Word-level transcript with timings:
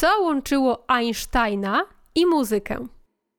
co 0.00 0.20
łączyło 0.20 0.84
Einsteina 0.88 1.84
i 2.14 2.26
muzykę? 2.26 2.86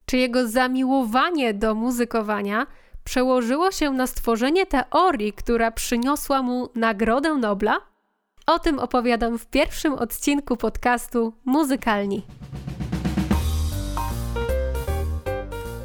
Czy 0.05 0.17
jego 0.17 0.47
zamiłowanie 0.47 1.53
do 1.53 1.75
muzykowania 1.75 2.67
przełożyło 3.03 3.71
się 3.71 3.91
na 3.91 4.07
stworzenie 4.07 4.65
teorii, 4.65 5.33
która 5.33 5.71
przyniosła 5.71 6.41
mu 6.41 6.69
Nagrodę 6.75 7.35
Nobla? 7.35 7.77
O 8.47 8.59
tym 8.59 8.79
opowiadam 8.79 9.37
w 9.37 9.45
pierwszym 9.45 9.93
odcinku 9.93 10.57
podcastu 10.57 11.33
Muzykalni. 11.45 12.25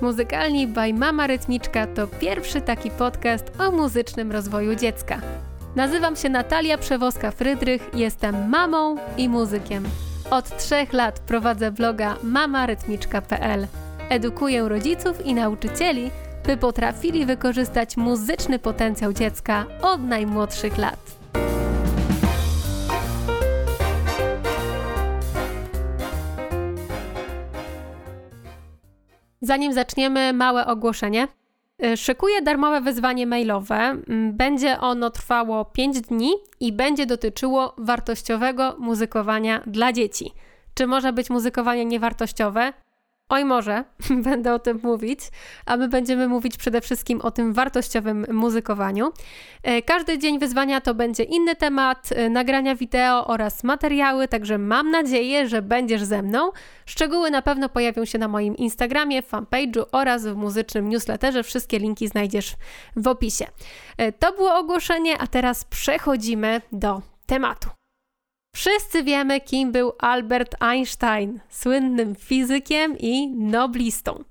Muzykalni 0.02 0.66
by 0.66 0.94
Mama 0.94 1.26
Rytmiczka 1.26 1.86
to 1.86 2.06
pierwszy 2.06 2.60
taki 2.60 2.90
podcast 2.90 3.44
o 3.60 3.70
muzycznym 3.70 4.32
rozwoju 4.32 4.74
dziecka. 4.74 5.20
Nazywam 5.76 6.16
się 6.16 6.28
Natalia 6.28 6.78
Przewoska-Frydrych, 6.78 7.80
jestem 7.94 8.48
mamą 8.48 8.96
i 9.16 9.28
muzykiem. 9.28 9.84
Od 10.30 10.56
trzech 10.56 10.92
lat 10.92 11.20
prowadzę 11.20 11.70
bloga 11.70 12.16
mamarytmiczka.pl. 12.22 13.66
Edukuję 14.08 14.68
rodziców 14.68 15.26
i 15.26 15.34
nauczycieli, 15.34 16.10
by 16.46 16.56
potrafili 16.56 17.26
wykorzystać 17.26 17.96
muzyczny 17.96 18.58
potencjał 18.58 19.12
dziecka 19.12 19.66
od 19.82 20.02
najmłodszych 20.02 20.78
lat. 20.78 21.16
Zanim 29.40 29.72
zaczniemy, 29.72 30.32
małe 30.32 30.66
ogłoszenie. 30.66 31.28
Y, 31.84 31.96
szykuję 31.96 32.42
darmowe 32.42 32.80
wyzwanie 32.80 33.26
mailowe. 33.26 33.76
Mm, 33.76 34.36
będzie 34.36 34.80
ono 34.80 35.10
trwało 35.10 35.64
5 35.64 36.00
dni 36.00 36.32
i 36.60 36.72
będzie 36.72 37.06
dotyczyło 37.06 37.74
wartościowego 37.78 38.76
muzykowania 38.78 39.62
dla 39.66 39.92
dzieci. 39.92 40.32
Czy 40.74 40.86
może 40.86 41.12
być 41.12 41.30
muzykowanie 41.30 41.84
niewartościowe? 41.84 42.72
Oj, 43.28 43.44
może, 43.44 43.84
będę 44.28 44.54
o 44.54 44.58
tym 44.58 44.80
mówić, 44.82 45.20
a 45.66 45.76
my 45.76 45.88
będziemy 45.88 46.28
mówić 46.28 46.56
przede 46.56 46.80
wszystkim 46.80 47.20
o 47.20 47.30
tym 47.30 47.52
wartościowym 47.52 48.26
muzykowaniu. 48.32 49.12
E, 49.62 49.82
każdy 49.82 50.18
dzień 50.18 50.38
wyzwania 50.38 50.80
to 50.80 50.94
będzie 50.94 51.22
inny 51.22 51.56
temat, 51.56 52.08
e, 52.12 52.28
nagrania 52.28 52.74
wideo 52.74 53.26
oraz 53.26 53.64
materiały, 53.64 54.28
także 54.28 54.58
mam 54.58 54.90
nadzieję, 54.90 55.48
że 55.48 55.62
będziesz 55.62 56.02
ze 56.04 56.22
mną. 56.22 56.50
Szczegóły 56.86 57.30
na 57.30 57.42
pewno 57.42 57.68
pojawią 57.68 58.04
się 58.04 58.18
na 58.18 58.28
moim 58.28 58.56
Instagramie, 58.56 59.22
fanpage'u 59.22 59.84
oraz 59.92 60.26
w 60.26 60.36
muzycznym 60.36 60.88
newsletterze. 60.88 61.42
Wszystkie 61.42 61.78
linki 61.78 62.08
znajdziesz 62.08 62.54
w 62.96 63.08
opisie. 63.08 63.46
E, 63.98 64.12
to 64.12 64.32
było 64.32 64.54
ogłoszenie, 64.54 65.18
a 65.18 65.26
teraz 65.26 65.64
przechodzimy 65.64 66.60
do 66.72 67.02
tematu. 67.26 67.68
Wszyscy 68.56 69.02
wiemy, 69.02 69.40
kim 69.40 69.72
był 69.72 69.92
Albert 69.98 70.56
Einstein, 70.60 71.40
słynnym 71.48 72.14
fizykiem 72.14 72.98
i 72.98 73.28
noblistą. 73.28 74.24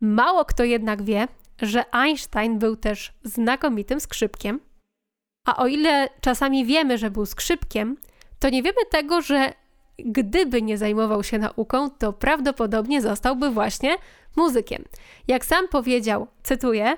Mało 0.00 0.44
kto 0.44 0.64
jednak 0.64 1.02
wie, 1.02 1.28
że 1.62 1.94
Einstein 1.94 2.58
był 2.58 2.76
też 2.76 3.12
znakomitym 3.24 4.00
skrzypkiem. 4.00 4.60
A 5.46 5.56
o 5.56 5.66
ile 5.66 6.08
czasami 6.20 6.64
wiemy, 6.64 6.98
że 6.98 7.10
był 7.10 7.26
skrzypkiem, 7.26 7.96
to 8.38 8.48
nie 8.48 8.62
wiemy 8.62 8.86
tego, 8.90 9.20
że 9.22 9.52
gdyby 9.98 10.62
nie 10.62 10.78
zajmował 10.78 11.22
się 11.24 11.38
nauką, 11.38 11.90
to 11.90 12.12
prawdopodobnie 12.12 13.02
zostałby 13.02 13.50
właśnie 13.50 13.96
muzykiem. 14.36 14.84
Jak 15.28 15.44
sam 15.44 15.68
powiedział, 15.68 16.26
cytuję: 16.42 16.96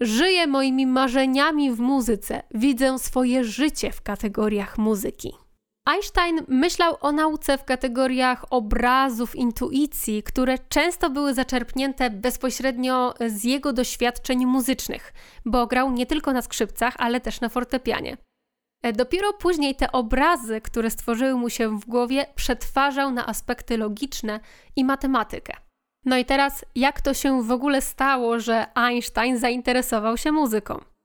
Żyję 0.00 0.46
moimi 0.46 0.86
marzeniami 0.86 1.72
w 1.72 1.80
muzyce, 1.80 2.42
widzę 2.54 2.98
swoje 2.98 3.44
życie 3.44 3.92
w 3.92 4.02
kategoriach 4.02 4.78
muzyki. 4.78 5.45
Einstein 5.86 6.40
myślał 6.48 6.96
o 7.00 7.12
nauce 7.12 7.58
w 7.58 7.64
kategoriach 7.64 8.44
obrazów, 8.50 9.36
intuicji, 9.36 10.22
które 10.22 10.58
często 10.58 11.10
były 11.10 11.34
zaczerpnięte 11.34 12.10
bezpośrednio 12.10 13.14
z 13.26 13.44
jego 13.44 13.72
doświadczeń 13.72 14.46
muzycznych, 14.46 15.12
bo 15.44 15.66
grał 15.66 15.90
nie 15.90 16.06
tylko 16.06 16.32
na 16.32 16.42
skrzypcach, 16.42 16.94
ale 16.98 17.20
też 17.20 17.40
na 17.40 17.48
fortepianie. 17.48 18.16
E, 18.82 18.92
dopiero 18.92 19.32
później 19.32 19.74
te 19.74 19.92
obrazy, 19.92 20.60
które 20.60 20.90
stworzyły 20.90 21.34
mu 21.34 21.50
się 21.50 21.78
w 21.78 21.86
głowie, 21.86 22.26
przetwarzał 22.34 23.10
na 23.10 23.26
aspekty 23.26 23.78
logiczne 23.78 24.40
i 24.76 24.84
matematykę. 24.84 25.56
No 26.04 26.16
i 26.16 26.24
teraz, 26.24 26.64
jak 26.74 27.00
to 27.00 27.14
się 27.14 27.42
w 27.42 27.50
ogóle 27.50 27.82
stało, 27.82 28.40
że 28.40 28.66
Einstein 28.74 29.38
zainteresował 29.38 30.16
się 30.16 30.32
muzyką? 30.32 30.95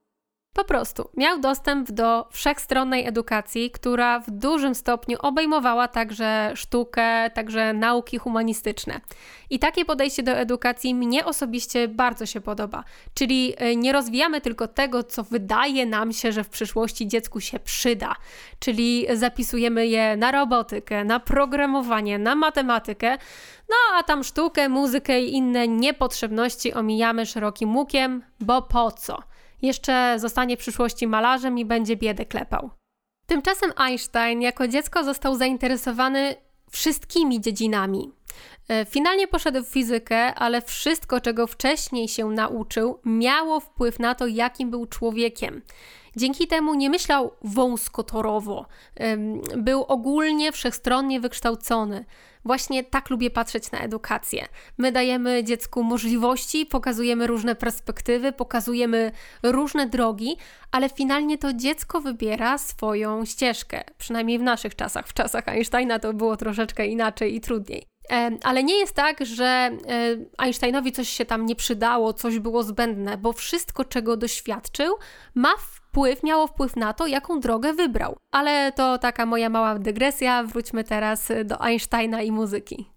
Po 0.53 0.63
prostu 0.63 1.09
miał 1.17 1.39
dostęp 1.39 1.91
do 1.91 2.28
wszechstronnej 2.31 3.07
edukacji, 3.07 3.72
która 3.72 4.19
w 4.19 4.31
dużym 4.31 4.75
stopniu 4.75 5.17
obejmowała 5.22 5.88
także 5.88 6.51
sztukę, 6.56 7.29
także 7.29 7.73
nauki 7.73 8.17
humanistyczne. 8.17 9.01
I 9.50 9.59
takie 9.59 9.85
podejście 9.85 10.23
do 10.23 10.31
edukacji 10.31 10.95
mnie 10.95 11.25
osobiście 11.25 11.88
bardzo 11.88 12.25
się 12.25 12.41
podoba. 12.41 12.84
Czyli 13.13 13.53
e, 13.57 13.75
nie 13.75 13.94
rozwijamy 13.94 14.41
tylko 14.41 14.67
tego, 14.67 15.03
co 15.03 15.23
wydaje 15.23 15.85
nam 15.85 16.13
się, 16.13 16.31
że 16.31 16.44
w 16.44 16.50
przyszłości 16.50 17.07
dziecku 17.07 17.40
się 17.40 17.59
przyda, 17.59 18.16
czyli 18.59 19.07
zapisujemy 19.13 19.88
je 19.88 20.17
na 20.17 20.31
robotykę, 20.31 21.03
na 21.03 21.19
programowanie, 21.19 22.19
na 22.19 22.35
matematykę, 22.35 23.17
no 23.69 23.75
a 24.00 24.03
tam 24.03 24.23
sztukę, 24.23 24.69
muzykę 24.69 25.22
i 25.22 25.34
inne 25.34 25.67
niepotrzebności 25.67 26.73
omijamy 26.73 27.25
szerokim 27.25 27.75
łukiem, 27.78 28.23
bo 28.40 28.61
po 28.61 28.91
co? 28.91 29.31
Jeszcze 29.61 30.19
zostanie 30.19 30.57
w 30.57 30.59
przyszłości 30.59 31.07
malarzem 31.07 31.57
i 31.57 31.66
będzie 31.66 31.95
biedę 31.95 32.25
klepał. 32.25 32.69
Tymczasem 33.25 33.72
Einstein 33.75 34.41
jako 34.41 34.67
dziecko 34.67 35.03
został 35.03 35.35
zainteresowany 35.35 36.35
wszystkimi 36.72 37.41
dziedzinami. 37.41 38.11
E, 38.69 38.85
finalnie 38.85 39.27
poszedł 39.27 39.63
w 39.63 39.67
fizykę, 39.67 40.35
ale 40.35 40.61
wszystko, 40.61 41.22
czego 41.22 41.47
wcześniej 41.47 42.07
się 42.07 42.25
nauczył, 42.25 42.99
miało 43.05 43.59
wpływ 43.59 43.99
na 43.99 44.16
to, 44.16 44.27
jakim 44.27 44.72
był 44.72 44.85
człowiekiem. 44.85 45.61
Dzięki 46.16 46.47
temu 46.47 46.73
nie 46.73 46.89
myślał 46.89 47.31
wąskotorowo, 47.41 48.66
był 49.57 49.83
ogólnie 49.83 50.51
wszechstronnie 50.51 51.19
wykształcony. 51.19 52.05
Właśnie 52.45 52.83
tak 52.83 53.09
lubię 53.09 53.29
patrzeć 53.29 53.72
na 53.72 53.79
edukację. 53.79 54.47
My 54.77 54.91
dajemy 54.91 55.44
dziecku 55.44 55.83
możliwości, 55.83 56.66
pokazujemy 56.66 57.27
różne 57.27 57.55
perspektywy, 57.55 58.31
pokazujemy 58.31 59.11
różne 59.44 59.88
drogi, 59.88 60.38
ale 60.72 60.89
finalnie 60.89 61.38
to 61.38 61.53
dziecko 61.53 62.01
wybiera 62.01 62.57
swoją 62.57 63.25
ścieżkę. 63.25 63.83
Przynajmniej 63.97 64.39
w 64.39 64.43
naszych 64.43 64.75
czasach. 64.75 65.07
W 65.07 65.13
czasach 65.13 65.47
Einsteina 65.47 65.99
to 65.99 66.13
było 66.13 66.38
troszeczkę 66.38 66.88
inaczej 66.88 67.35
i 67.35 67.41
trudniej. 67.41 67.85
Ale 68.43 68.63
nie 68.63 68.78
jest 68.78 68.93
tak, 68.93 69.25
że 69.25 69.45
e, 69.45 69.72
Einsteinowi 70.38 70.91
coś 70.91 71.09
się 71.09 71.25
tam 71.25 71.45
nie 71.45 71.55
przydało, 71.55 72.13
coś 72.13 72.39
było 72.39 72.63
zbędne, 72.63 73.17
bo 73.17 73.33
wszystko, 73.33 73.85
czego 73.85 74.17
doświadczył, 74.17 74.95
ma 75.35 75.53
wpływ, 75.91 76.24
miało 76.24 76.47
wpływ 76.47 76.75
na 76.75 76.94
to, 76.94 77.07
jaką 77.07 77.40
drogę 77.40 77.74
wybrał. 77.74 78.18
Ale 78.31 78.72
to 78.72 78.97
taka 78.97 79.25
moja 79.25 79.50
mała 79.50 79.79
dygresja, 79.79 80.44
wróćmy 80.44 80.84
teraz 80.84 81.29
do 81.46 81.62
Einsteina 81.62 82.22
i 82.22 82.31
muzyki. 82.31 82.91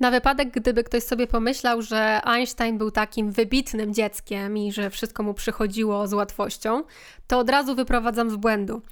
Na 0.00 0.10
wypadek, 0.10 0.50
gdyby 0.50 0.84
ktoś 0.84 1.02
sobie 1.02 1.26
pomyślał, 1.26 1.82
że 1.82 2.20
Einstein 2.24 2.78
był 2.78 2.90
takim 2.90 3.32
wybitnym 3.32 3.94
dzieckiem 3.94 4.56
i 4.56 4.72
że 4.72 4.90
wszystko 4.90 5.22
mu 5.22 5.34
przychodziło 5.34 6.06
z 6.06 6.12
łatwością, 6.12 6.82
to 7.26 7.38
od 7.38 7.50
razu 7.50 7.74
wyprowadzam 7.74 8.30
z 8.30 8.36
błędu. 8.36 8.82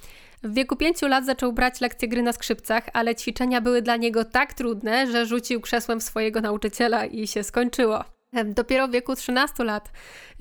W 0.43 0.53
wieku 0.53 0.75
pięciu 0.75 1.07
lat 1.07 1.25
zaczął 1.25 1.53
brać 1.53 1.81
lekcje 1.81 2.07
gry 2.07 2.21
na 2.23 2.33
skrzypcach, 2.33 2.83
ale 2.93 3.15
ćwiczenia 3.15 3.61
były 3.61 3.81
dla 3.81 3.95
niego 3.95 4.25
tak 4.25 4.53
trudne, 4.53 5.11
że 5.11 5.25
rzucił 5.25 5.61
krzesłem 5.61 6.01
swojego 6.01 6.41
nauczyciela 6.41 7.05
i 7.05 7.27
się 7.27 7.43
skończyło. 7.43 8.16
Dopiero 8.45 8.87
w 8.87 8.91
wieku 8.91 9.15
13 9.15 9.63
lat, 9.63 9.91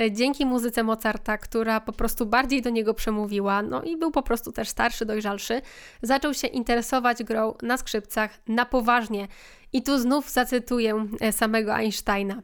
e, 0.01 0.13
dzięki 0.13 0.47
muzyce 0.47 0.83
Mozarta, 0.83 1.39
która 1.39 1.81
po 1.81 1.93
prostu 1.93 2.27
bardziej 2.27 2.63
do 2.63 2.71
niego 2.71 2.95
przemówiła, 2.95 3.63
no 3.63 3.83
i 3.83 3.97
był 3.97 4.11
po 4.11 4.23
prostu 4.23 4.53
też 4.53 4.69
starszy, 4.69 5.07
dojrzalszy, 5.07 5.63
zaczął 6.03 6.35
się 6.35 6.47
interesować 6.47 7.25
grą 7.25 7.55
na 7.63 7.77
skrzypcach 7.77 8.39
na 8.49 8.67
poważnie. 8.67 9.29
I 9.73 9.83
tu 9.83 9.99
znów 9.99 10.31
zacytuję 10.31 11.07
e, 11.21 11.33
samego 11.33 11.75
Einsteina. 11.75 12.43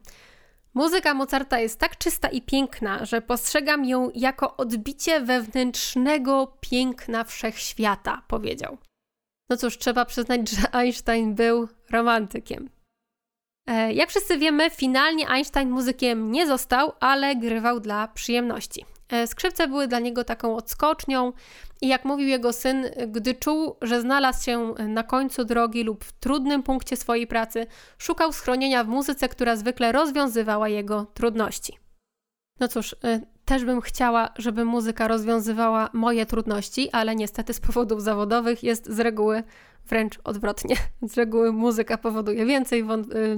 Muzyka 0.75 1.15
Mozarta 1.15 1.59
jest 1.59 1.81
tak 1.81 1.99
czysta 1.99 2.29
i 2.29 2.43
piękna, 2.43 3.05
że 3.05 3.23
postrzegam 3.23 3.85
ją 3.85 4.11
jako 4.15 4.57
odbicie 4.57 5.21
wewnętrznego 5.21 6.57
piękna 6.61 7.25
wszechświata, 7.25 8.23
powiedział. 8.29 8.79
No 9.51 9.57
cóż, 9.57 9.79
trzeba 9.79 10.05
przyznać, 10.05 10.51
że 10.51 10.75
Einstein 10.75 11.35
był 11.35 11.69
romantykiem. 11.91 12.82
E, 13.67 13.93
jak 13.93 14.09
wszyscy 14.09 14.39
wiemy, 14.39 14.71
finalnie 14.71 15.29
Einstein 15.29 15.71
muzykiem 15.71 16.33
nie 16.33 16.47
został, 16.47 16.93
ale 17.01 17.37
grywał 17.37 17.81
dla 17.81 18.09
przyjemności. 18.09 18.85
E, 19.09 19.27
skrzypce 19.27 19.69
były 19.69 19.89
dla 19.89 19.99
niego 19.99 20.25
taką 20.25 20.57
odskocznią 20.57 21.33
i 21.81 21.89
jak 21.89 22.05
mówił 22.05 22.29
jego 22.29 22.53
syn, 22.53 22.87
gdy 23.09 23.35
czuł, 23.35 23.77
że 23.83 24.01
znalazł 24.01 24.45
się 24.45 24.75
na 24.89 25.03
końcu 25.03 25.45
drogi 25.45 25.85
lub 25.85 26.05
w 26.05 26.13
trudnym 26.13 26.63
punkcie 26.63 26.97
swojej 26.97 27.27
pracy, 27.27 27.67
szukał 27.99 28.33
schronienia 28.33 28.85
w 28.85 28.89
muzyce, 28.89 29.29
która 29.29 29.57
zwykle 29.57 29.93
rozwiązywała 29.93 30.69
jego 30.69 31.07
trudności. 31.15 31.79
No 32.61 32.69
cóż, 32.69 32.97
e, 33.05 33.21
też 33.45 33.65
bym 33.65 33.81
chciała, 33.81 34.29
żeby 34.37 34.65
muzyka 34.65 35.09
rozwiązywała 35.09 35.91
moje 35.93 36.27
trudności, 36.27 36.91
ale 36.93 37.15
niestety 37.17 37.55
z 37.55 37.61
powodów 37.61 38.03
zawodowych 38.03 38.63
jest 38.63 38.91
z 38.91 39.01
reguły 39.01 39.43
wręcz 39.93 40.19
odwrotnie. 40.25 40.77
Z 41.11 41.17
reguły 41.17 41.53
muzyka 41.53 41.99
powoduje 41.99 42.47
więcej 42.47 42.85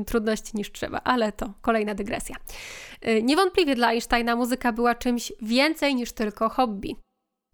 y, 0.00 0.04
trudności 0.04 0.50
niż 0.54 0.72
trzeba, 0.72 1.00
ale 1.04 1.32
to 1.32 1.52
kolejna 1.60 1.94
dygresja. 1.94 2.36
Y, 3.08 3.22
niewątpliwie 3.22 3.74
dla 3.74 3.88
Einsteina 3.88 4.36
muzyka 4.36 4.72
była 4.72 4.94
czymś 4.94 5.32
więcej 5.42 5.94
niż 5.94 6.12
tylko 6.12 6.48
hobby. 6.48 6.96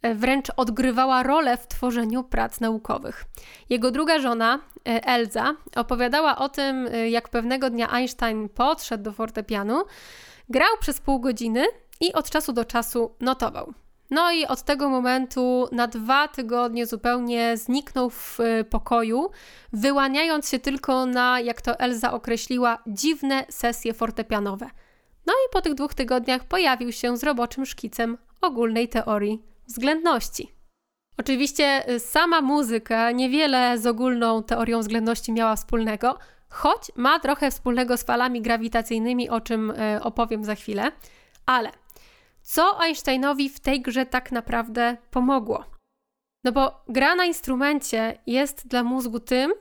Y, 0.06 0.14
wręcz 0.14 0.46
odgrywała 0.56 1.22
rolę 1.22 1.56
w 1.56 1.66
tworzeniu 1.66 2.24
prac 2.24 2.60
naukowych. 2.60 3.24
Jego 3.70 3.90
druga 3.90 4.18
żona, 4.18 4.60
Elza, 4.84 5.54
opowiadała 5.76 6.38
o 6.38 6.48
tym, 6.48 6.88
jak 7.10 7.28
pewnego 7.28 7.70
dnia 7.70 7.90
Einstein 7.90 8.48
podszedł 8.48 9.04
do 9.04 9.12
fortepianu, 9.12 9.82
grał 10.48 10.76
przez 10.80 11.00
pół 11.00 11.20
godziny 11.20 11.64
i 12.00 12.12
od 12.12 12.30
czasu 12.30 12.52
do 12.52 12.64
czasu 12.64 13.14
notował. 13.20 13.74
No 14.10 14.32
i 14.32 14.46
od 14.46 14.62
tego 14.62 14.88
momentu 14.88 15.68
na 15.72 15.86
dwa 15.86 16.28
tygodnie 16.28 16.86
zupełnie 16.86 17.56
zniknął 17.56 18.10
w 18.10 18.40
y, 18.40 18.64
pokoju, 18.64 19.30
wyłaniając 19.72 20.48
się 20.48 20.58
tylko 20.58 21.06
na, 21.06 21.40
jak 21.40 21.62
to 21.62 21.78
Elza 21.78 22.12
określiła, 22.12 22.78
dziwne 22.86 23.44
sesje 23.48 23.94
fortepianowe. 23.94 24.66
No 25.26 25.32
i 25.32 25.52
po 25.52 25.60
tych 25.60 25.74
dwóch 25.74 25.94
tygodniach 25.94 26.44
pojawił 26.44 26.92
się 26.92 27.16
z 27.16 27.24
roboczym 27.24 27.66
szkicem 27.66 28.18
ogólnej 28.40 28.88
teorii 28.88 29.42
względności. 29.66 30.54
Oczywiście 31.18 31.90
y, 31.90 32.00
sama 32.00 32.40
muzyka 32.40 33.10
niewiele 33.10 33.78
z 33.78 33.86
ogólną 33.86 34.42
teorią 34.42 34.80
względności 34.80 35.32
miała 35.32 35.56
wspólnego, 35.56 36.18
choć 36.48 36.92
ma 36.96 37.18
trochę 37.18 37.50
wspólnego 37.50 37.96
z 37.96 38.02
falami 38.02 38.42
grawitacyjnymi, 38.42 39.28
o 39.28 39.40
czym 39.40 39.70
y, 39.70 40.02
opowiem 40.02 40.44
za 40.44 40.54
chwilę, 40.54 40.92
ale 41.46 41.70
co 42.50 42.80
Einsteinowi 42.80 43.48
w 43.48 43.60
tej 43.60 43.82
grze 43.82 44.06
tak 44.06 44.32
naprawdę 44.32 44.96
pomogło. 45.10 45.64
No 46.44 46.52
bo 46.52 46.84
gra 46.88 47.14
na 47.14 47.24
instrumencie 47.24 48.18
jest 48.26 48.66
dla 48.66 48.82
mózgu 48.82 49.20
tym, 49.20 49.52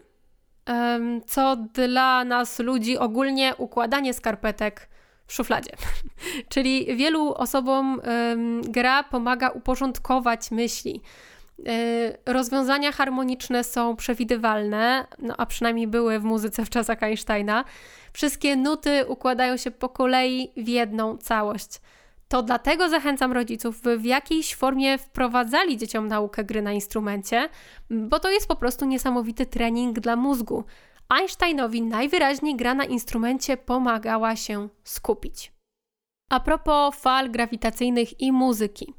co 1.28 1.56
dla 1.56 2.26
nas 2.26 2.60
ludzi 2.60 2.98
ogólnie 2.98 3.56
układanie 3.58 4.14
skarpetek 4.14 4.90
w 5.28 5.34
szufladzie. 5.34 5.72
Czyli 6.54 6.98
wielu 6.98 7.34
osobom 7.34 8.02
gra 8.64 9.04
pomaga 9.04 9.50
uporządkować 9.50 10.52
myśli. 10.52 11.02
E, 11.68 12.34
rozwiązania 12.34 12.92
harmoniczne 12.92 13.64
są 13.64 13.96
przewidywalne, 13.96 15.08
no 15.20 15.34
a 15.38 15.46
przynajmniej 15.46 15.88
były 15.88 16.20
w 16.20 16.24
muzyce 16.24 16.66
w 16.66 16.70
czasach 16.70 17.04
Einsteina. 17.04 17.66
Wszystkie 18.14 18.56
nuty 18.56 19.06
układają 19.08 19.58
się 19.58 19.72
po 19.72 19.90
kolei 19.90 20.52
w 20.58 20.68
jedną 20.68 21.18
całość. 21.18 21.82
To 22.32 22.44
dlatego 22.44 22.90
zachęcam 22.90 23.32
rodziców, 23.32 23.82
by 23.82 23.98
w 23.98 24.06
jakiejś 24.06 24.56
formie 24.56 24.98
wprowadzali 24.98 25.78
dzieciom 25.78 26.08
naukę 26.08 26.44
gry 26.44 26.62
na 26.62 26.72
instrumencie, 26.74 27.50
bo 27.90 28.20
to 28.20 28.30
jest 28.30 28.48
po 28.48 28.56
prostu 28.56 28.86
niesamowity 28.86 29.46
trening 29.46 30.00
dla 30.00 30.16
mózgu. 30.16 30.64
Einsteinowi 31.10 31.82
najwyraźniej 31.82 32.56
gra 32.56 32.74
na 32.74 32.86
instrumencie 32.86 33.58
pomagała 33.58 34.36
się 34.36 34.70
skupić. 34.84 35.54
A 36.30 36.40
propos 36.40 36.96
fal 36.96 37.32
grawitacyjnych 37.32 38.22
i 38.22 38.32
muzyki. 38.32 38.94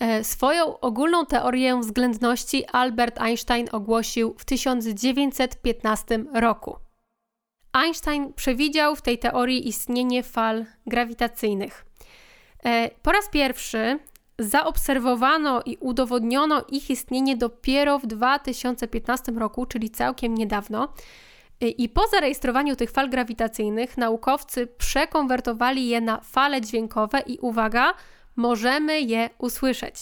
E, 0.00 0.24
swoją 0.24 0.80
ogólną 0.80 1.26
teorię 1.26 1.80
względności 1.80 2.66
Albert 2.66 3.20
Einstein 3.20 3.68
ogłosił 3.72 4.34
w 4.38 4.44
1915 4.44 6.24
roku. 6.34 6.76
Einstein 7.72 8.32
przewidział 8.32 8.96
w 8.96 9.02
tej 9.02 9.18
teorii 9.18 9.68
istnienie 9.68 10.22
fal 10.22 10.66
grawitacyjnych. 10.86 11.93
E, 12.66 12.90
po 13.02 13.12
raz 13.12 13.28
pierwszy 13.28 13.98
zaobserwowano 14.38 15.62
i 15.66 15.76
udowodniono 15.80 16.64
ich 16.68 16.90
istnienie 16.90 17.36
dopiero 17.36 17.98
w 17.98 18.06
2015 18.06 19.32
roku, 19.32 19.66
czyli 19.66 19.90
całkiem 19.90 20.34
niedawno. 20.34 20.88
E, 21.60 21.68
I 21.68 21.88
po 21.88 22.06
zarejestrowaniu 22.08 22.76
tych 22.76 22.90
fal 22.90 23.10
grawitacyjnych 23.10 23.96
naukowcy 23.96 24.66
przekonwertowali 24.66 25.88
je 25.88 26.00
na 26.00 26.20
fale 26.20 26.60
dźwiękowe 26.60 27.20
i 27.26 27.38
uwaga, 27.38 27.94
możemy 28.36 29.00
je 29.00 29.30
usłyszeć. 29.38 29.94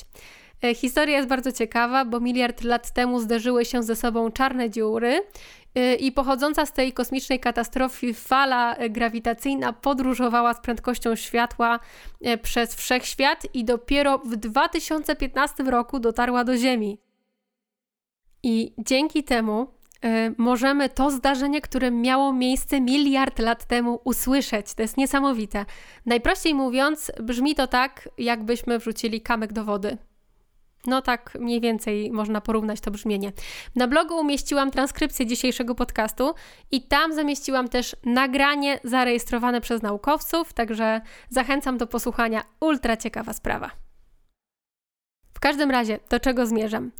E, 0.62 0.74
historia 0.74 1.16
jest 1.16 1.28
bardzo 1.28 1.52
ciekawa, 1.52 2.04
bo 2.04 2.20
miliard 2.20 2.64
lat 2.64 2.90
temu 2.90 3.20
zderzyły 3.20 3.64
się 3.64 3.82
ze 3.82 3.96
sobą 3.96 4.30
czarne 4.30 4.70
dziury 4.70 5.22
Y, 5.78 5.94
i 5.94 6.12
pochodząca 6.12 6.66
z 6.66 6.72
tej 6.72 6.92
kosmicznej 6.92 7.40
katastrofy 7.40 8.14
fala 8.14 8.76
y, 8.76 8.90
grawitacyjna 8.90 9.72
podróżowała 9.72 10.54
z 10.54 10.60
prędkością 10.60 11.16
światła 11.16 11.80
przez 12.42 12.74
wszechświat 12.74 13.46
i 13.54 13.64
dopiero 13.64 14.18
w 14.18 14.36
2015 14.36 15.64
roku 15.64 16.00
dotarła 16.00 16.44
do 16.44 16.56
Ziemi. 16.56 16.98
I 18.42 18.74
dzięki 18.78 19.24
temu 19.24 19.66
możemy 20.38 20.88
to 20.88 21.10
zdarzenie, 21.10 21.60
które 21.60 21.90
miało 21.90 22.32
miejsce 22.32 22.80
miliard 22.80 23.38
lat 23.38 23.64
temu, 23.64 24.00
usłyszeć. 24.04 24.74
To 24.74 24.82
jest 24.82 24.96
niesamowite. 24.96 25.64
Najprościej 26.06 26.54
mówiąc, 26.54 27.12
brzmi 27.20 27.54
to 27.54 27.66
tak, 27.66 28.08
jakbyśmy 28.18 28.78
wrzucili 28.78 29.20
kamyk 29.20 29.52
do 29.52 29.64
wody. 29.64 29.98
No 30.86 31.02
tak 31.02 31.38
mniej 31.40 31.60
więcej 31.60 32.10
można 32.10 32.40
porównać 32.40 32.80
to 32.80 32.90
brzmienie. 32.90 33.32
Na 33.76 33.88
blogu 33.88 34.20
umieściłam 34.20 34.70
transkrypcję 34.70 35.26
dzisiejszego 35.26 35.74
podcastu 35.74 36.34
i 36.70 36.82
tam 36.82 37.14
zamieściłam 37.14 37.68
też 37.68 37.96
nagranie 38.04 38.80
zarejestrowane 38.84 39.60
przez 39.60 39.82
naukowców, 39.82 40.52
także 40.52 41.00
zachęcam 41.28 41.78
do 41.78 41.86
posłuchania. 41.86 42.42
Ultra 42.60 42.96
ciekawa 42.96 43.32
sprawa. 43.32 43.70
W 45.34 45.40
każdym 45.40 45.70
razie, 45.70 45.98
do 46.10 46.20
czego 46.20 46.46
zmierzam? 46.46 46.90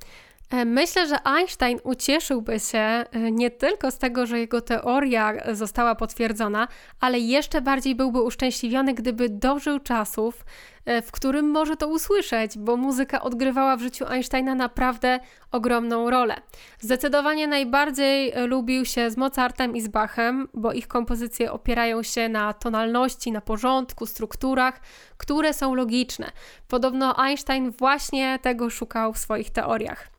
E, 0.53 0.65
myślę, 0.65 1.07
że 1.09 1.27
Einstein 1.27 1.79
ucieszyłby 1.85 2.61
się 2.61 2.79
e, 2.79 3.07
nie 3.13 3.51
tylko 3.51 3.91
z 3.91 3.99
tego, 3.99 4.27
że 4.27 4.39
jego 4.39 4.61
teoria 4.61 5.55
została 5.55 5.95
potwierdzona, 5.95 6.69
ale 7.01 7.19
jeszcze 7.19 7.61
bardziej 7.61 7.95
byłby 7.95 8.23
uszczęśliwiony, 8.23 8.95
gdyby 8.95 9.29
dożył 9.29 9.79
czasów, 9.81 10.45
e, 10.85 11.03
w 11.03 11.13
którym 11.13 11.51
może 11.51 11.77
to 11.77 11.89
usłyszeć, 11.89 12.59
bo 12.59 12.77
muzyka 12.77 13.23
odgrywała 13.23 13.77
w 13.77 13.83
życiu 13.83 14.07
Einsteina 14.07 14.55
naprawdę 14.55 15.21
ogromną 15.53 16.11
rolę. 16.11 16.37
Zdecydowanie 16.81 17.47
najbardziej 17.47 18.33
lubił 18.47 18.85
się 18.85 19.11
z 19.11 19.17
Mozartem 19.17 19.77
i 19.77 19.81
z 19.81 19.89
Bachem, 19.89 20.49
bo 20.55 20.73
ich 20.73 20.89
kompozycje 20.89 21.53
opierają 21.53 22.03
się 22.03 22.29
na 22.29 22.53
tonalności, 22.53 23.33
na 23.33 23.41
porządku, 23.41 24.07
strukturach, 24.07 24.81
które 25.17 25.55
są 25.55 25.75
logiczne. 25.75 26.33
Podobno 26.69 27.19
Einstein 27.19 27.71
właśnie 27.71 28.39
tego 28.43 28.71
szukał 28.71 29.13
w 29.13 29.19
swoich 29.19 29.51
teoriach. 29.51 30.12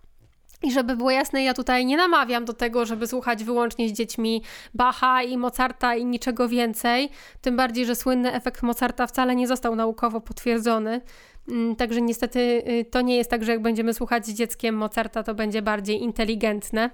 I 0.63 0.71
żeby 0.71 0.95
było 0.95 1.12
jasne, 1.12 1.44
ja 1.44 1.54
tutaj 1.54 1.86
nie 1.86 1.98
namawiam 1.98 2.45
do 2.45 2.54
tego, 2.54 2.86
żeby 2.86 3.07
słuchać 3.07 3.44
wyłącznie 3.44 3.89
z 3.89 3.92
dziećmi 3.92 4.42
Bacha 4.74 5.24
i 5.24 5.38
Mozarta 5.38 5.95
i 5.95 6.06
niczego 6.06 6.49
więcej. 6.49 7.09
Tym 7.42 7.56
bardziej, 7.56 7.85
że 7.85 7.95
słynny 7.95 8.33
efekt 8.33 8.64
Mozarta 8.64 9.07
wcale 9.07 9.35
nie 9.35 9.47
został 9.47 9.76
naukowo 9.76 10.21
potwierdzony. 10.21 11.02
Mm, 11.49 11.76
także 11.76 12.02
niestety 12.02 12.40
y, 12.40 12.85
to 12.92 13.02
nie 13.02 13.18
jest 13.18 13.30
tak, 13.30 13.44
że 13.44 13.52
jak 13.52 13.61
będziemy 13.61 13.94
słuchać 13.94 14.26
z 14.26 14.33
dzieckiem 14.33 14.76
Mozarta, 14.76 15.23
to 15.23 15.35
będzie 15.35 15.61
bardziej 15.61 16.04
inteligentne. 16.04 16.90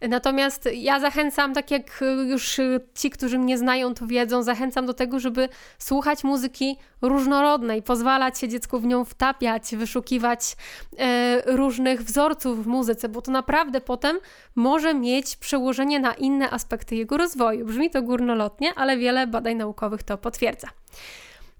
Natomiast 0.00 0.68
ja 0.74 1.00
zachęcam, 1.00 1.54
tak 1.54 1.70
jak 1.70 2.04
już 2.26 2.60
ci, 2.94 3.10
którzy 3.10 3.38
mnie 3.38 3.58
znają, 3.58 3.94
to 3.94 4.06
wiedzą, 4.06 4.42
zachęcam 4.42 4.86
do 4.86 4.94
tego, 4.94 5.20
żeby 5.20 5.48
słuchać 5.78 6.24
muzyki 6.24 6.76
różnorodnej, 7.02 7.82
pozwalać 7.82 8.38
się 8.38 8.48
dziecku 8.48 8.80
w 8.80 8.86
nią 8.86 9.04
wtapiać, 9.04 9.76
wyszukiwać 9.76 10.56
e, 10.98 11.56
różnych 11.56 12.02
wzorców 12.02 12.64
w 12.64 12.66
muzyce, 12.66 13.08
bo 13.08 13.22
to 13.22 13.30
naprawdę 13.30 13.80
potem 13.80 14.18
może 14.54 14.94
mieć 14.94 15.36
przełożenie 15.36 16.00
na 16.00 16.14
inne 16.14 16.50
aspekty 16.50 16.96
jego 16.96 17.16
rozwoju. 17.16 17.66
Brzmi 17.66 17.90
to 17.90 18.02
górnolotnie, 18.02 18.74
ale 18.76 18.96
wiele 18.96 19.26
badań 19.26 19.56
naukowych 19.56 20.02
to 20.02 20.18
potwierdza. 20.18 20.68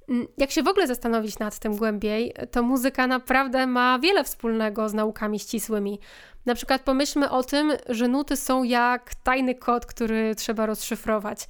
Mm, 0.08 0.26
jak 0.38 0.50
się 0.50 0.62
w 0.62 0.68
ogóle 0.68 0.86
zastanowić 0.86 1.38
nad 1.38 1.58
tym 1.58 1.76
głębiej, 1.76 2.34
to 2.50 2.62
muzyka 2.62 3.06
naprawdę 3.06 3.66
ma 3.66 3.98
wiele 3.98 4.24
wspólnego 4.24 4.88
z 4.88 4.94
naukami 4.94 5.38
ścisłymi. 5.38 6.00
Na 6.46 6.54
przykład 6.54 6.82
pomyślmy 6.82 7.30
o 7.30 7.44
tym, 7.44 7.72
że 7.88 8.08
nuty 8.08 8.36
są 8.36 8.62
jak 8.62 9.14
tajny 9.14 9.54
kod, 9.54 9.86
który 9.86 10.34
trzeba 10.34 10.66
rozszyfrować. 10.66 11.46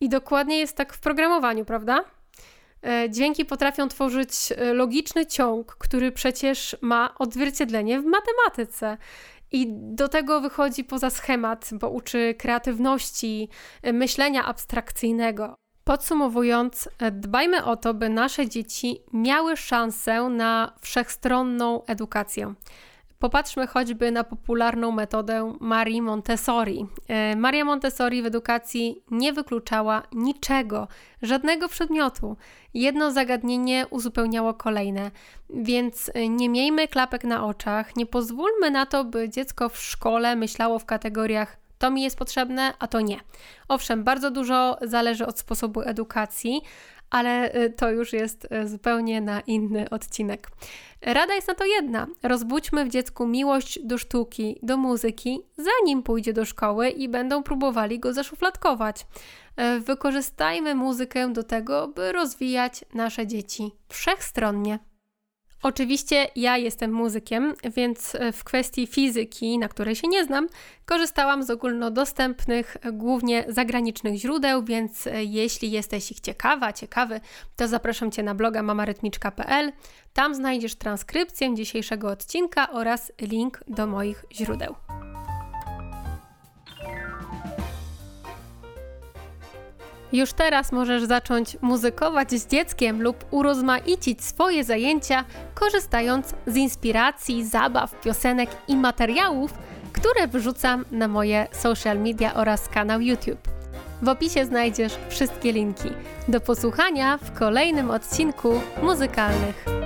I 0.00 0.08
dokładnie 0.08 0.58
jest 0.58 0.76
tak 0.76 0.92
w 0.92 1.00
programowaniu, 1.00 1.64
prawda? 1.64 2.04
E, 2.82 3.10
dźwięki 3.10 3.44
potrafią 3.44 3.88
tworzyć 3.88 4.32
e, 4.56 4.74
logiczny 4.74 5.26
ciąg, 5.26 5.76
który 5.76 6.12
przecież 6.12 6.76
ma 6.80 7.14
odzwierciedlenie 7.18 8.00
w 8.00 8.04
matematyce. 8.04 8.96
I 9.52 9.66
do 9.70 10.08
tego 10.08 10.40
wychodzi 10.40 10.84
poza 10.84 11.10
schemat, 11.10 11.70
bo 11.72 11.90
uczy 11.90 12.34
kreatywności, 12.38 13.48
e, 13.82 13.92
myślenia 13.92 14.44
abstrakcyjnego. 14.44 15.54
Podsumowując, 15.88 16.88
dbajmy 17.12 17.64
o 17.64 17.76
to, 17.76 17.94
by 17.94 18.08
nasze 18.08 18.48
dzieci 18.48 19.02
miały 19.12 19.56
szansę 19.56 20.22
na 20.22 20.72
wszechstronną 20.80 21.84
edukację. 21.84 22.54
Popatrzmy 23.18 23.66
choćby 23.66 24.12
na 24.12 24.24
popularną 24.24 24.90
metodę 24.90 25.54
Marii 25.60 26.02
Montessori. 26.02 26.86
E, 27.08 27.36
Maria 27.36 27.64
Montessori 27.64 28.22
w 28.22 28.26
edukacji 28.26 29.02
nie 29.10 29.32
wykluczała 29.32 30.02
niczego, 30.12 30.88
żadnego 31.22 31.68
przedmiotu. 31.68 32.36
Jedno 32.74 33.10
zagadnienie 33.10 33.86
uzupełniało 33.90 34.54
kolejne, 34.54 35.10
więc 35.50 36.10
e, 36.14 36.28
nie 36.28 36.48
miejmy 36.48 36.88
klapek 36.88 37.24
na 37.24 37.46
oczach, 37.46 37.96
nie 37.96 38.06
pozwólmy 38.06 38.70
na 38.70 38.86
to, 38.86 39.04
by 39.04 39.28
dziecko 39.28 39.68
w 39.68 39.78
szkole 39.78 40.36
myślało 40.36 40.78
w 40.78 40.84
kategoriach 40.84 41.67
to 41.78 41.90
mi 41.90 42.02
jest 42.02 42.18
potrzebne, 42.18 42.74
a 42.78 42.86
to 42.86 43.00
nie. 43.00 43.20
Owszem, 43.68 44.04
bardzo 44.04 44.30
dużo 44.30 44.78
zależy 44.82 45.26
od 45.26 45.38
sposobu 45.38 45.80
edukacji, 45.80 46.62
ale 47.10 47.54
y, 47.54 47.70
to 47.70 47.90
już 47.90 48.12
jest 48.12 48.48
y, 48.52 48.68
zupełnie 48.68 49.20
na 49.20 49.40
inny 49.40 49.90
odcinek. 49.90 50.50
Rada 51.02 51.34
jest 51.34 51.48
na 51.48 51.54
to 51.54 51.64
jedna: 51.64 52.06
rozbudźmy 52.22 52.84
w 52.84 52.88
dziecku 52.88 53.26
miłość 53.26 53.78
do 53.84 53.98
sztuki, 53.98 54.58
do 54.62 54.76
muzyki, 54.76 55.40
zanim 55.56 56.02
pójdzie 56.02 56.32
do 56.32 56.44
szkoły 56.44 56.88
i 56.88 57.08
będą 57.08 57.42
próbowali 57.42 58.00
go 58.00 58.12
zaszufladkować. 58.12 59.06
Y, 59.76 59.80
wykorzystajmy 59.80 60.74
muzykę 60.74 61.32
do 61.32 61.42
tego, 61.42 61.88
by 61.88 62.12
rozwijać 62.12 62.84
nasze 62.94 63.26
dzieci 63.26 63.70
wszechstronnie. 63.88 64.78
Oczywiście 65.62 66.28
ja 66.36 66.56
jestem 66.56 66.92
muzykiem, 66.92 67.54
więc 67.76 68.14
e, 68.14 68.32
w 68.32 68.44
kwestii 68.44 68.86
fizyki, 68.86 69.58
na 69.58 69.68
której 69.68 69.96
się 69.96 70.08
nie 70.08 70.24
znam, 70.24 70.46
korzystałam 70.84 71.42
z 71.42 71.50
ogólnodostępnych, 71.50 72.76
głównie 72.92 73.44
zagranicznych 73.48 74.14
źródeł, 74.14 74.64
więc 74.64 75.06
e, 75.06 75.24
jeśli 75.24 75.70
jesteś 75.70 76.10
ich 76.10 76.20
ciekawa, 76.20 76.72
ciekawy, 76.72 77.20
to 77.56 77.68
zapraszam 77.68 78.10
Cię 78.10 78.22
na 78.22 78.34
bloga 78.34 78.62
mamarytmiczka.pl. 78.62 79.72
Tam 80.12 80.34
znajdziesz 80.34 80.74
transkrypcję 80.74 81.54
dzisiejszego 81.54 82.08
odcinka 82.08 82.70
oraz 82.70 83.12
link 83.20 83.60
do 83.68 83.86
moich 83.86 84.24
źródeł. 84.32 84.74
Już 90.12 90.32
teraz 90.32 90.72
możesz 90.72 91.04
zacząć 91.04 91.56
muzykować 91.60 92.30
z 92.30 92.46
dzieckiem 92.46 93.02
lub 93.02 93.24
urozmaicić 93.30 94.24
swoje 94.24 94.64
zajęcia, 94.64 95.24
korzystając 95.54 96.34
z 96.46 96.56
inspiracji, 96.56 97.44
zabaw, 97.44 98.00
piosenek 98.00 98.50
i 98.68 98.76
materiałów, 98.76 99.54
które 99.92 100.28
wrzucam 100.28 100.84
na 100.90 101.08
moje 101.08 101.46
social 101.52 101.98
media 101.98 102.34
oraz 102.34 102.68
kanał 102.68 103.00
YouTube. 103.00 103.48
W 104.02 104.08
opisie 104.08 104.44
znajdziesz 104.44 104.92
wszystkie 105.08 105.52
linki. 105.52 105.88
Do 106.28 106.40
posłuchania 106.40 107.18
w 107.18 107.38
kolejnym 107.38 107.90
odcinku 107.90 108.60
muzykalnych 108.82 109.77